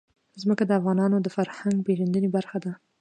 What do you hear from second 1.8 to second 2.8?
پیژندنې برخه ده.